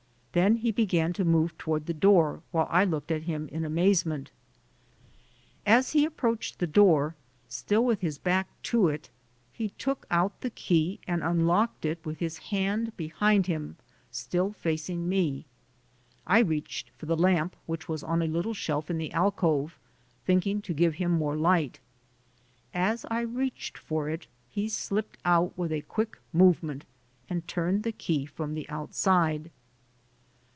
[0.33, 4.31] Then he began to move toward the door, while I looked at him in amazement.
[5.65, 7.15] As he approached the door,
[7.49, 9.09] still with his back to it,
[9.51, 13.75] he took out the key and unlocked it with his hand behind him,
[14.09, 15.47] still facing me.
[16.25, 19.77] I reached for the lamp, which was on a little shelf in the alcove,
[20.23, 21.81] thinking to give him more light.
[22.73, 26.85] As I reached for it, he slipped out with a quick movement
[27.29, 29.51] and turned the key from the outside.